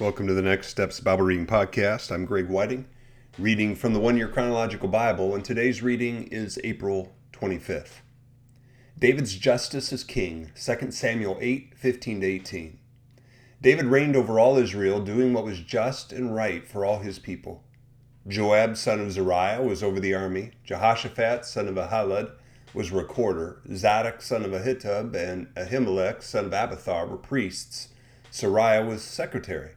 [0.00, 2.12] Welcome to the Next Steps Bible Reading Podcast.
[2.12, 2.86] I'm Greg Whiting,
[3.36, 7.94] reading from the One Year Chronological Bible, and today's reading is April 25th.
[8.96, 12.78] David's justice as king, 2 Samuel 8 15 18.
[13.60, 17.64] David reigned over all Israel, doing what was just and right for all his people.
[18.28, 20.52] Joab, son of Zeruiah, was over the army.
[20.62, 22.30] Jehoshaphat, son of Ahilud,
[22.72, 23.62] was recorder.
[23.74, 27.88] Zadok, son of Ahitub, and Ahimelech, son of Abiathar, were priests.
[28.30, 29.72] Seraiah was secretary.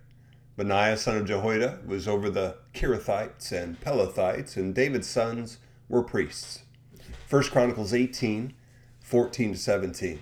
[0.61, 5.57] Benaiah son of Jehoiada was over the Kerethites and Pelethites, and David's sons
[5.89, 6.65] were priests.
[7.31, 8.53] 1 Chronicles 18,
[8.99, 10.21] 14 to 17.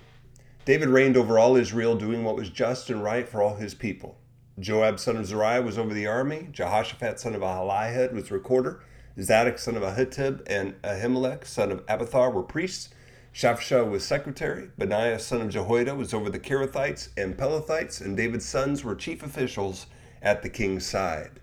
[0.64, 4.18] David reigned over all Israel, doing what was just and right for all his people.
[4.58, 6.48] Joab son of Zeruiah was over the army.
[6.54, 8.82] Jehoshaphat son of Ahilud was recorder.
[9.20, 12.88] Zadok son of Ahitub and Ahimelech son of Abiathar were priests.
[13.34, 14.70] Shapshah was secretary.
[14.78, 19.22] Benaiah son of Jehoiada was over the Kerethites and Pelethites, and David's sons were chief
[19.22, 19.88] officials
[20.22, 21.40] at the king's side.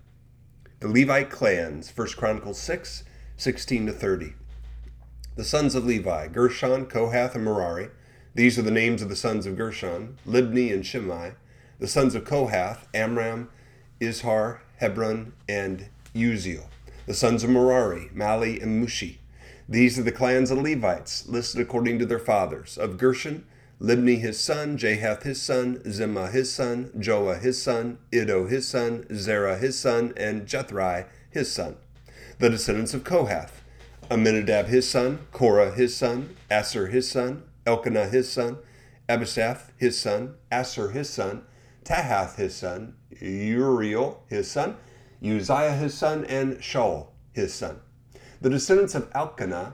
[0.79, 3.03] The Levite clans, 1 Chronicles 6,
[3.35, 4.33] 16 to 30.
[5.35, 7.89] The sons of Levi, Gershon, Kohath, and Merari.
[8.35, 11.33] These are the names of the sons of Gershon, Libni and Shimei.
[11.79, 13.49] The sons of Kohath, Amram,
[13.99, 16.67] Izhar, Hebron, and Uzziel.
[17.05, 19.17] The sons of Merari, Mahli and Mushi.
[19.69, 22.77] These are the clans of Levites, listed according to their fathers.
[22.77, 23.45] Of Gershon,
[23.79, 29.05] Libni his son, Jahath his son, Zimmah his son, Joah his son, Iddo his son,
[29.13, 31.75] Zerah his son, and Jethrai his son.
[32.39, 33.61] The descendants of Kohath,
[34.09, 38.57] Amminadab his son, Korah his son, Assir his son, Elkanah his son,
[39.07, 41.43] Abisaph his son, Assir his son,
[41.83, 44.75] Tahath his son, Uriel his son,
[45.23, 47.79] Uzziah his son, and Shaul his son.
[48.41, 49.73] The descendants of Elkanah,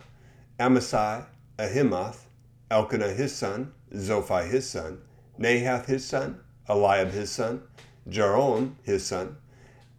[0.60, 1.26] Amasai,
[1.58, 2.26] Ahimoth,
[2.70, 5.02] Elkanah his son, Zophai his son,
[5.38, 7.64] Nahath his son, Eliab his son,
[8.10, 9.38] Jaron his son,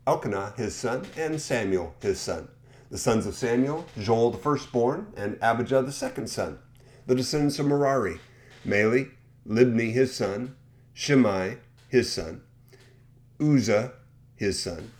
[0.06, 2.48] Elkanah his son, and Samuel his son.
[2.91, 6.59] The sons of Samuel, Joel the firstborn, and Abijah the second son.
[7.06, 8.19] The descendants of Merari,
[8.66, 9.10] Mahli,
[9.47, 10.56] Libni his son,
[10.93, 12.43] Shimei his son,
[13.41, 13.93] Uzzah
[14.37, 14.91] his son,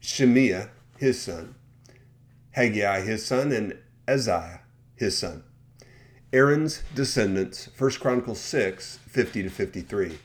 [0.00, 1.54] Shemiah his son,
[2.52, 3.76] Haggai his son, and
[4.08, 4.60] Uzziah
[4.94, 5.42] his son.
[6.36, 10.18] Aaron's descendants, 1 Chronicles 6, 50 to 53.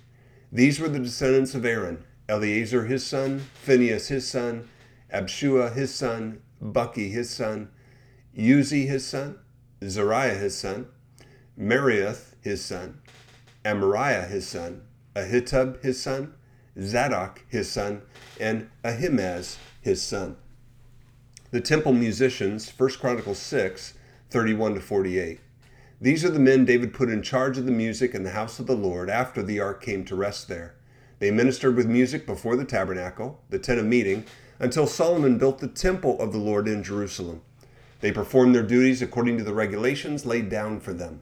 [0.51, 4.67] These were the descendants of Aaron Eleazar his son, Phinehas his son,
[5.13, 7.69] Abshua his son, Buki his son,
[8.37, 9.39] Uzzi his son,
[9.81, 10.87] Zariah his son,
[11.57, 12.99] Meraioth his son,
[13.63, 14.81] Amariah his son,
[15.15, 16.33] Ahitub his son,
[16.77, 18.01] Zadok his son,
[18.37, 20.35] and Ahimaaz his son.
[21.51, 23.93] The temple musicians, 1 Chronicles 6,
[24.29, 25.39] 31 to 48.
[26.03, 28.65] These are the men David put in charge of the music in the house of
[28.65, 30.73] the Lord after the ark came to rest there.
[31.19, 34.25] They ministered with music before the tabernacle, the tent of meeting,
[34.57, 37.43] until Solomon built the temple of the Lord in Jerusalem.
[37.99, 41.21] They performed their duties according to the regulations laid down for them.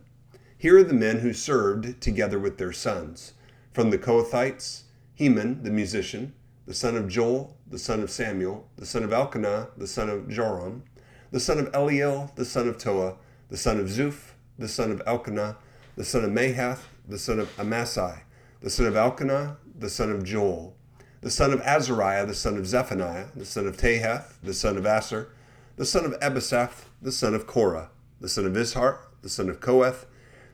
[0.58, 3.34] Here are the men who served together with their sons.
[3.74, 6.34] From the Kohathites, Heman, the musician,
[6.66, 10.30] the son of Joel, the son of Samuel, the son of Elkanah, the son of
[10.30, 10.84] Joram,
[11.32, 13.18] the son of Eliel, the son of Toa,
[13.50, 15.56] the son of Zuph, the son of Elkanah,
[15.96, 18.20] the son of Mahath, the son of Amasai,
[18.62, 20.76] the son of Elkanah, the son of Joel,
[21.22, 24.86] the son of Azariah, the son of Zephaniah, the son of Tahath, the son of
[24.86, 25.30] Assir,
[25.78, 27.90] the son of Ebasaph, the son of Korah,
[28.20, 30.06] the son of Izhar, the son of Kohath,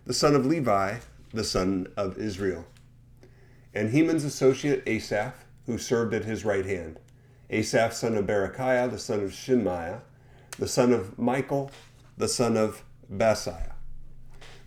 [0.05, 0.99] the son of Levi,
[1.33, 2.65] the son of Israel.
[3.73, 5.33] And Heman's associate Asaph,
[5.65, 6.99] who served at his right hand.
[7.49, 10.01] Asaph, son of Berechiah, the son of Shemaiah,
[10.59, 11.71] the son of Michael,
[12.17, 13.74] the son of Baaseiah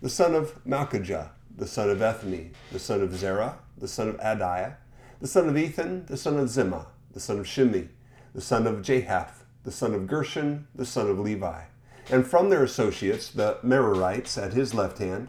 [0.01, 4.17] the son of Malchijah, the son of Ethni, the son of Zerah, the son of
[4.17, 4.75] Adaiah,
[5.19, 7.89] the son of Ethan, the son of Zimmah, the son of Shimei,
[8.33, 11.63] the son of Jahath, the son of Gershon, the son of Levi.
[12.09, 15.27] And from their associates, the Merarites at his left hand,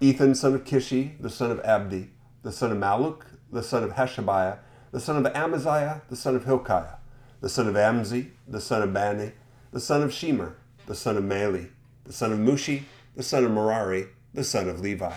[0.00, 2.10] Ethan, son of Kishi, the son of Abdi,
[2.42, 4.58] the son of Malluch, the son of Hashabiah,
[4.92, 6.96] the son of Amaziah, the son of Hilkiah,
[7.40, 9.32] the son of Amzi, the son of Bani,
[9.72, 10.54] the son of Shemer,
[10.86, 11.68] the son of Mahli,
[12.04, 12.82] the son of Mushi,
[13.16, 15.16] the son of Merari, the son of Levi.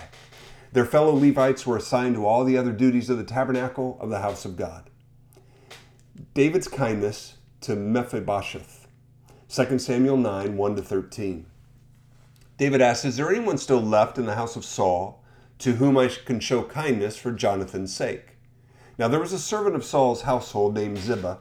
[0.72, 4.20] Their fellow Levites were assigned to all the other duties of the tabernacle of the
[4.20, 4.90] house of God.
[6.34, 8.88] David's kindness to Mephibosheth.
[9.48, 11.46] 2 Samuel 9 1 to 13.
[12.56, 15.22] David asks, Is there anyone still left in the house of Saul
[15.58, 18.36] to whom I can show kindness for Jonathan's sake?
[18.98, 21.38] Now there was a servant of Saul's household named Ziba.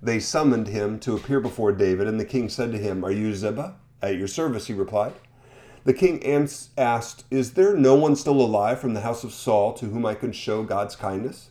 [0.00, 3.34] They summoned him to appear before David, and the king said to him, Are you
[3.34, 3.76] Ziba?
[4.02, 5.14] At your service, he replied.
[5.86, 6.20] The king
[6.76, 10.14] asked, Is there no one still alive from the house of Saul to whom I
[10.14, 11.50] can show God's kindness?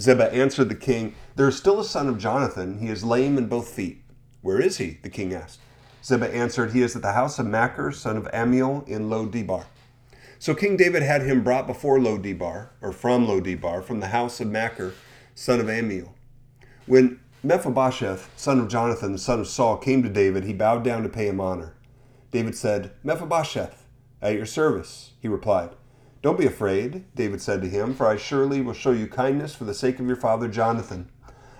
[0.00, 2.78] Ziba answered the king, There is still a son of Jonathan.
[2.78, 4.02] He is lame in both feet.
[4.40, 5.00] Where is he?
[5.02, 5.60] the king asked.
[6.02, 9.66] Ziba answered, He is at the house of Machir, son of Ammiel, in Lo Debar.
[10.38, 14.06] So King David had him brought before Lo Debar, or from Lo Debar, from the
[14.06, 14.94] house of Machir,
[15.34, 16.08] son of Ammiel.
[16.86, 21.02] When Mephibosheth, son of Jonathan, the son of Saul, came to David, he bowed down
[21.02, 21.74] to pay him honor.
[22.30, 23.86] David said, Mephibosheth,
[24.20, 25.70] at your service, he replied.
[26.20, 29.64] Don't be afraid, David said to him, for I surely will show you kindness for
[29.64, 31.10] the sake of your father Jonathan.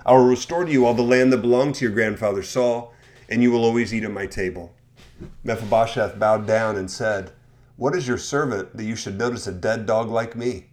[0.04, 2.92] I will restore to you all the land that belonged to your grandfather Saul,
[3.28, 4.74] and you will always eat at my table.
[5.44, 7.32] Mephibosheth bowed down and said,
[7.76, 10.66] What is your servant that you should notice a dead dog like me?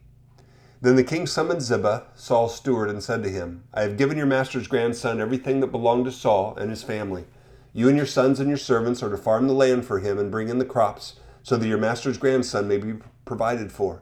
[0.81, 4.27] Then the king summoned Ziba, Saul's steward, and said to him, I have given your
[4.27, 7.25] master's grandson everything that belonged to Saul and his family.
[7.77, 10.31] You and your sons and your servants are to farm the land for him and
[10.31, 12.94] bring in the crops, so that your master's grandson may be
[13.25, 14.01] provided for.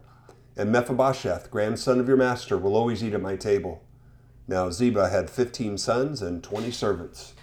[0.55, 3.83] And Mephibosheth, grandson of your master, will always eat at my table.
[4.47, 7.33] Now Ziba had fifteen sons and twenty servants.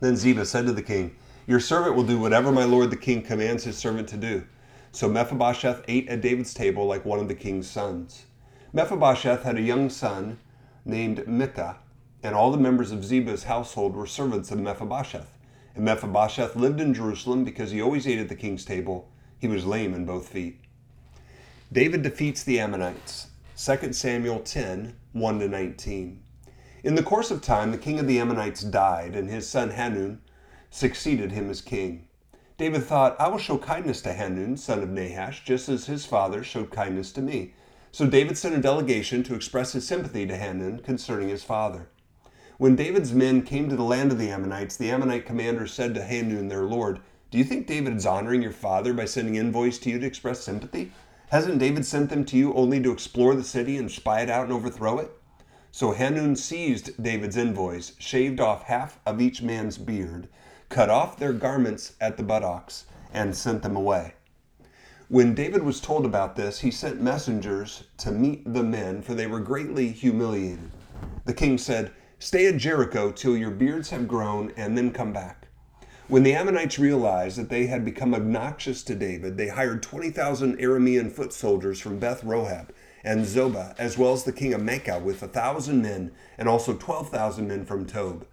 [0.00, 1.16] Then Ziba said to the king,
[1.48, 4.46] Your servant will do whatever my lord the king commands his servant to do.
[4.92, 8.26] So Mephibosheth ate at David's table like one of the king's sons.
[8.72, 10.38] Mephibosheth had a young son
[10.84, 11.78] named Micah,
[12.22, 15.31] and all the members of Ziba's household were servants of Mephibosheth.
[15.74, 19.10] And Mephibosheth lived in Jerusalem because he always ate at the king's table.
[19.38, 20.60] He was lame in both feet.
[21.72, 23.28] David defeats the Ammonites.
[23.56, 26.22] 2 Samuel 10 1 to 19.
[26.84, 30.20] In the course of time, the king of the Ammonites died, and his son Hanun
[30.70, 32.08] succeeded him as king.
[32.58, 36.42] David thought, I will show kindness to Hanun, son of Nahash, just as his father
[36.42, 37.54] showed kindness to me.
[37.90, 41.88] So David sent a delegation to express his sympathy to Hanun concerning his father.
[42.58, 46.04] When David's men came to the land of the Ammonites, the Ammonite commander said to
[46.04, 47.00] Hanun, their lord,
[47.30, 50.40] Do you think David is honoring your father by sending envoys to you to express
[50.40, 50.92] sympathy?
[51.30, 54.44] Hasn't David sent them to you only to explore the city and spy it out
[54.44, 55.10] and overthrow it?
[55.70, 60.28] So Hanun seized David's envoys, shaved off half of each man's beard,
[60.68, 62.84] cut off their garments at the buttocks,
[63.14, 64.12] and sent them away.
[65.08, 69.26] When David was told about this, he sent messengers to meet the men, for they
[69.26, 70.70] were greatly humiliated.
[71.24, 75.48] The king said, Stay at Jericho till your beards have grown, and then come back.
[76.06, 81.10] When the Ammonites realized that they had become obnoxious to David, they hired 20,000 Aramean
[81.10, 82.68] foot soldiers from Beth Rehob
[83.02, 86.74] and Zobah, as well as the king of Maacah with a thousand men, and also
[86.74, 88.24] twelve thousand men from Tob.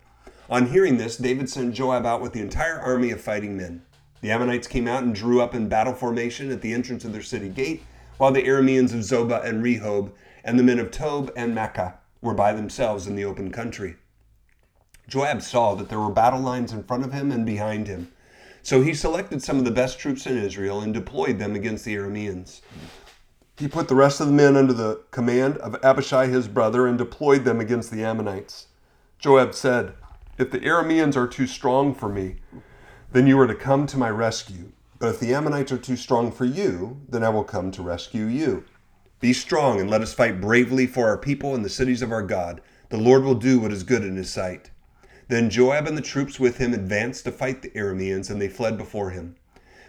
[0.52, 3.82] On hearing this, David sent Joab out with the entire army of fighting men.
[4.22, 7.24] The Ammonites came out and drew up in battle formation at the entrance of their
[7.24, 7.82] city gate,
[8.20, 10.12] while the Arameans of Zobah and Rehob
[10.44, 13.96] and the men of Tob and Maacah were by themselves in the open country.
[15.08, 18.12] Joab saw that there were battle lines in front of him and behind him.
[18.62, 21.96] So he selected some of the best troops in Israel and deployed them against the
[21.96, 22.62] Arameans.
[23.58, 26.98] He put the rest of the men under the command of Abishai his brother and
[26.98, 28.68] deployed them against the Ammonites.
[29.18, 29.94] Joab said,
[30.38, 32.38] If the Arameans are too strong for me,
[33.12, 34.72] then you are to come to my rescue.
[35.00, 38.26] But if the Ammonites are too strong for you, then I will come to rescue
[38.26, 38.66] you.
[39.20, 42.24] Be strong and let us fight bravely for our people and the cities of our
[42.24, 42.62] God.
[42.90, 44.72] The Lord will do what is good in his sight.
[45.28, 48.78] Then Joab and the troops with him advanced to fight the Arameans, and they fled
[48.78, 49.36] before him.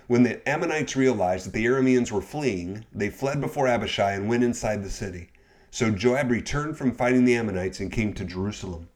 [0.06, 4.42] When the Ammonites realized that the Arameans were fleeing, they fled before Abishai and went
[4.42, 5.30] inside the city.
[5.70, 8.88] So Joab returned from fighting the Ammonites and came to Jerusalem.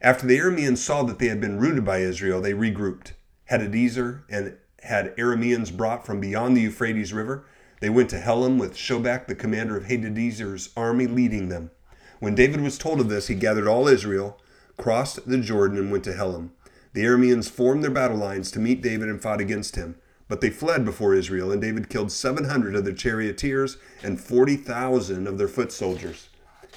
[0.00, 3.12] After the Arameans saw that they had been routed by Israel, they regrouped.
[3.44, 7.44] Had Hadadezer and had Arameans brought from beyond the Euphrates River.
[7.82, 11.72] They went to Helam with Shobach, the commander of Hadadezer's army, leading them.
[12.20, 14.38] When David was told of this, he gathered all Israel,
[14.78, 16.50] crossed the Jordan, and went to Helam.
[16.92, 19.96] The Arameans formed their battle lines to meet David and fought against him.
[20.28, 25.36] But they fled before Israel, and David killed 700 of their charioteers and 40,000 of
[25.36, 26.28] their foot soldiers.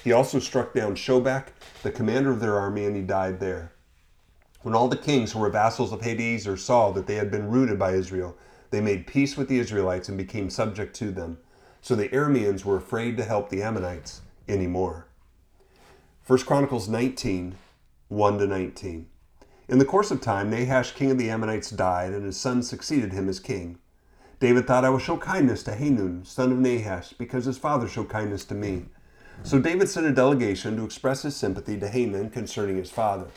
[0.02, 1.50] He also struck down Shobach,
[1.84, 3.70] the commander of their army, and he died there.
[4.62, 7.78] When all the kings who were vassals of Hadadezer saw that they had been routed
[7.78, 8.36] by Israel,
[8.70, 11.38] they made peace with the Israelites and became subject to them.
[11.80, 15.06] So the Arameans were afraid to help the Ammonites anymore.
[16.26, 17.56] 1 Chronicles 19,
[18.08, 19.06] 1 to 19.
[19.68, 23.12] In the course of time, Nahash, king of the Ammonites, died, and his son succeeded
[23.12, 23.78] him as king.
[24.38, 28.08] David thought, I will show kindness to Hanun, son of Nahash, because his father showed
[28.08, 28.86] kindness to me.
[29.42, 33.28] So David sent a delegation to express his sympathy to Hanun concerning his father.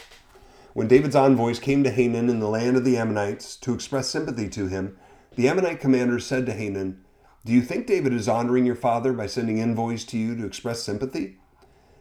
[0.73, 4.49] When David's envoys came to Hanun in the land of the Ammonites to express sympathy
[4.49, 4.97] to him,
[5.39, 6.99] the Ammonite commander said to Hanun,
[7.45, 10.83] Do you think David is honoring your father by sending envoys to you to express
[10.83, 11.37] sympathy?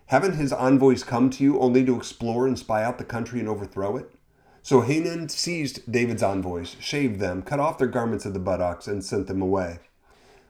[0.06, 3.48] Haven't his envoys come to you only to explore and spy out the country and
[3.48, 4.10] overthrow it?
[4.60, 9.04] So Hanun seized David's envoys, shaved them, cut off their garments at the buttocks, and
[9.04, 9.78] sent them away.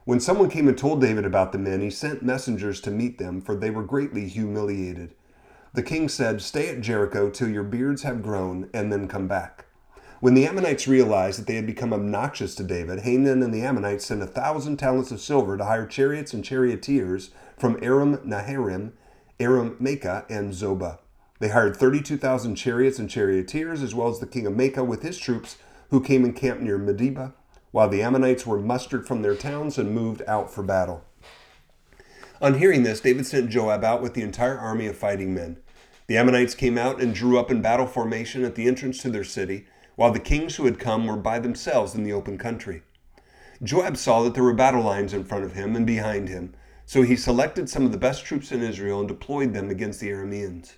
[0.05, 3.39] When someone came and told David about the men, he sent messengers to meet them,
[3.39, 5.13] for they were greatly humiliated.
[5.75, 9.67] The king said, Stay at Jericho till your beards have grown, and then come back.
[10.21, 14.05] When the Ammonites realized that they had become obnoxious to David, Hanun and the Ammonites
[14.05, 18.91] sent a thousand talents of silver to hire chariots and charioteers from Aram Naharaim,
[19.39, 20.99] Aram Maacah, and Zobah.
[21.39, 25.17] They hired 32,000 chariots and charioteers, as well as the king of Maacah with his
[25.17, 25.57] troops,
[25.89, 27.31] who came and camped near Medeba,
[27.71, 31.05] while the Ammonites were mustered from their towns and moved out for battle.
[32.41, 35.59] On hearing this, David sent Joab out with the entire army of fighting men.
[36.07, 39.23] The Ammonites came out and drew up in battle formation at the entrance to their
[39.23, 39.65] city
[39.99, 42.81] while the kings who had come were by themselves in the open country.
[43.61, 46.53] Joab saw that there were battle lines in front of him and behind him,
[46.85, 50.07] so he selected some of the best troops in Israel and deployed them against the
[50.09, 50.75] Arameans.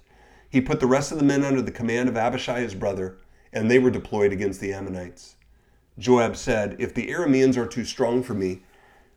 [0.49, 3.17] He put the rest of the men under the command of Abishai his brother,
[3.53, 5.35] and they were deployed against the Ammonites.
[5.99, 8.63] Joab said, If the Arameans are too strong for me,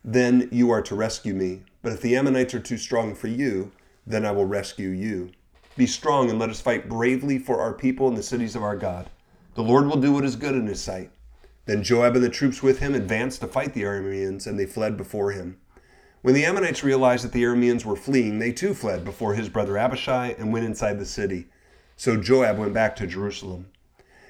[0.04, 1.62] then you are to rescue me.
[1.80, 3.72] But if the Ammonites are too strong for you,
[4.06, 5.30] then I will rescue you.
[5.78, 8.76] Be strong and let us fight bravely for our people and the cities of our
[8.76, 9.08] God.
[9.54, 11.10] The Lord will do what is good in his sight.
[11.66, 14.96] Then Joab and the troops with him advanced to fight the Arameans, and they fled
[14.96, 15.58] before him.
[16.22, 19.78] When the Ammonites realized that the Arameans were fleeing, they too fled before his brother
[19.78, 21.46] Abishai and went inside the city.
[21.96, 23.66] So Joab went back to Jerusalem.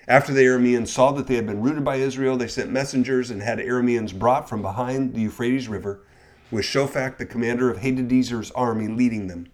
[0.06, 3.42] After the Arameans saw that they had been routed by Israel, they sent messengers and
[3.42, 6.04] had Arameans brought from behind the Euphrates River,
[6.50, 9.46] with Shophak, the commander of Hadadezer's army, leading them.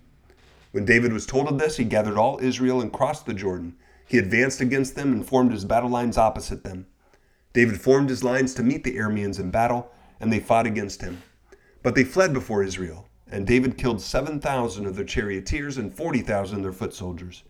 [0.73, 3.77] When David was told of this, he gathered all Israel and crossed the Jordan.
[4.11, 6.89] He advanced against them and formed his battle lines opposite them.
[7.53, 11.23] David formed his lines to meet the Arameans in battle, and they fought against him.
[11.85, 16.63] But they fled before Israel, and David killed 7,000 of their charioteers and 40,000 of
[16.65, 17.45] their foot soldiers.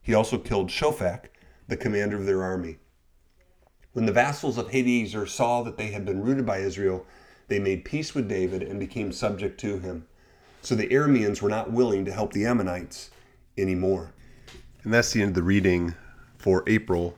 [0.00, 1.26] He also killed Shophak,
[1.68, 2.78] the commander of their army.
[3.92, 7.04] When the vassals of Hadadezer saw that they had been routed by Israel,
[7.48, 10.06] they made peace with David and became subject to him.
[10.62, 13.10] So the Arameans were not willing to help the Ammonites
[13.58, 14.14] anymore.
[14.82, 15.94] And that's the end of the reading
[16.46, 17.12] for April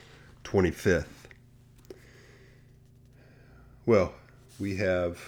[0.44, 1.04] 25th.
[3.84, 4.14] Well,
[4.58, 5.20] we have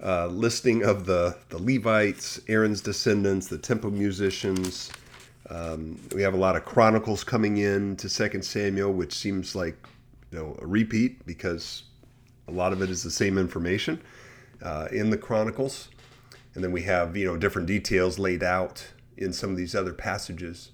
[0.00, 4.90] a listing of the, the Levites, Aaron's descendants, the temple musicians.
[5.50, 9.76] Um, we have a lot of chronicles coming in to Second Samuel, which seems like
[10.30, 11.82] you know a repeat because
[12.48, 14.00] a lot of it is the same information
[14.62, 15.90] uh, in the chronicles,
[16.54, 19.92] and then we have you know different details laid out in some of these other
[19.92, 20.70] passages.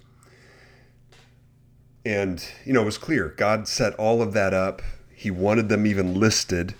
[2.07, 3.33] And, you know, it was clear.
[3.35, 4.81] God set all of that up.
[5.13, 6.73] He wanted them even listed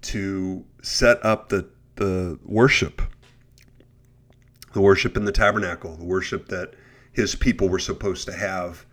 [0.00, 3.02] to set up the, the worship,
[4.72, 6.72] the worship in the tabernacle, the worship that
[7.12, 8.86] his people were supposed to have,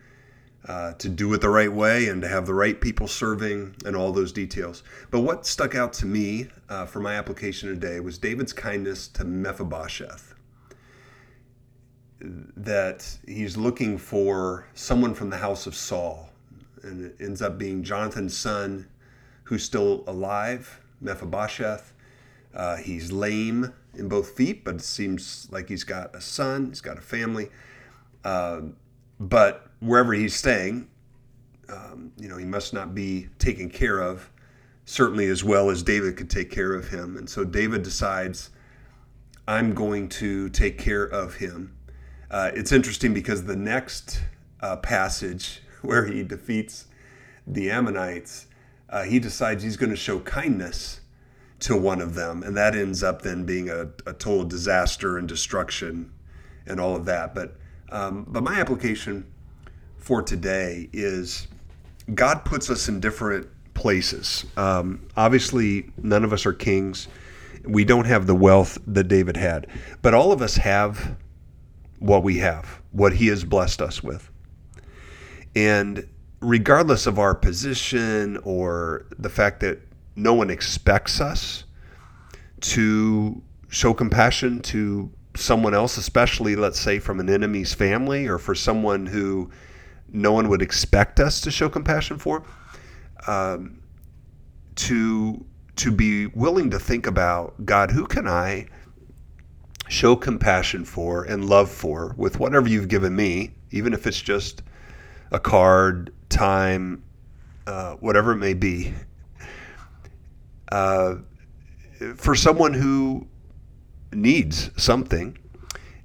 [0.67, 3.95] uh, to do it the right way and to have the right people serving and
[3.95, 4.83] all those details.
[5.09, 9.23] But what stuck out to me uh, for my application today was David's kindness to
[9.23, 10.34] Mephibosheth
[12.57, 16.29] that he's looking for someone from the house of Saul.
[16.83, 18.87] And it ends up being Jonathan's son,
[19.43, 21.93] who's still alive, Mephibosheth.
[22.53, 26.81] Uh, he's lame in both feet, but it seems like he's got a son, he's
[26.81, 27.49] got a family.
[28.23, 28.61] Uh,
[29.19, 30.87] but wherever he's staying,
[31.69, 34.29] um, you know, he must not be taken care of,
[34.85, 37.17] certainly as well as David could take care of him.
[37.17, 38.51] And so David decides,
[39.47, 41.75] I'm going to take care of him
[42.31, 44.21] uh, it's interesting because the next
[44.61, 46.85] uh, passage where he defeats
[47.47, 48.47] the Ammonites,
[48.89, 51.01] uh, he decides he's going to show kindness
[51.59, 55.27] to one of them, and that ends up then being a, a total disaster and
[55.27, 56.11] destruction
[56.67, 57.33] and all of that.
[57.33, 57.55] But
[57.89, 59.25] um, but my application
[59.97, 61.47] for today is
[62.13, 64.45] God puts us in different places.
[64.57, 67.07] Um, obviously, none of us are kings.
[67.63, 69.67] We don't have the wealth that David had,
[70.01, 71.15] but all of us have
[71.99, 74.29] what we have, what He has blessed us with.
[75.55, 76.07] And
[76.41, 79.79] regardless of our position or the fact that
[80.15, 81.63] no one expects us
[82.61, 88.55] to show compassion to someone else, especially, let's say, from an enemy's family or for
[88.55, 89.49] someone who
[90.11, 92.43] no one would expect us to show compassion for,
[93.27, 93.81] um,
[94.75, 98.67] to to be willing to think about God, who can I
[99.87, 104.63] show compassion for and love for with whatever you've given me, even if it's just
[105.31, 107.03] a card, time,
[107.67, 108.93] uh, whatever it may be.
[110.71, 111.15] Uh,
[112.15, 113.27] for someone who
[114.11, 115.37] needs something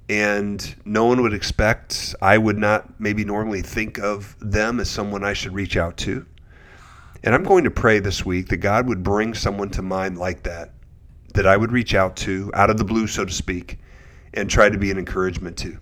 [0.09, 5.23] and no one would expect, I would not maybe normally think of them as someone
[5.23, 6.25] I should reach out to.
[7.23, 10.43] And I'm going to pray this week that God would bring someone to mind like
[10.43, 10.73] that
[11.33, 13.79] that I would reach out to out of the blue, so to speak,
[14.33, 15.77] and try to be an encouragement to.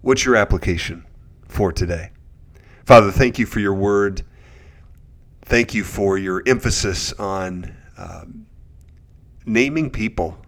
[0.00, 1.04] What's your application
[1.46, 2.10] for today?
[2.84, 4.22] Father, thank you for your word.
[5.42, 8.46] Thank you for your emphasis on um,
[9.44, 10.38] naming people,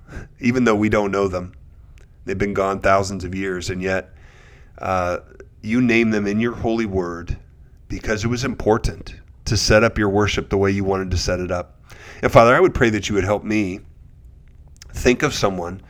[0.41, 1.53] even though we don't know them.
[2.25, 4.15] They've been gone thousands of years, and yet
[4.79, 5.19] uh,
[5.62, 7.37] you name them in your holy word
[7.89, 11.41] because it was important to set up your worship the way you wanted to set
[11.41, 11.80] it up.
[12.23, 13.80] And Father, I would pray that you would help me
[14.92, 15.83] think of someone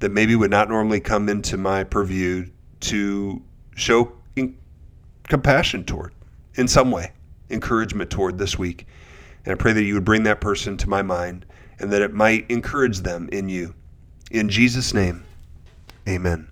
[0.00, 2.46] that maybe would not normally come into my purview
[2.80, 3.42] to
[3.76, 4.12] show
[5.28, 6.12] compassion toward
[6.56, 7.12] in some way,
[7.50, 8.86] encouragement toward this week.
[9.44, 11.46] And I pray that you would bring that person to my mind
[11.78, 13.74] and that it might encourage them in you.
[14.30, 15.24] In Jesus' name,
[16.08, 16.48] amen.